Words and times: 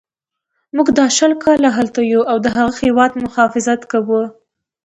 موږ 0.75 0.87
دا 0.99 1.05
شل 1.17 1.31
کاله 1.43 1.69
هلته 1.77 1.99
یو 2.11 2.21
او 2.31 2.37
د 2.45 2.47
هغه 2.55 2.73
هیواد 2.83 3.11
مخافظت 3.25 3.81
کوو. 3.91 4.21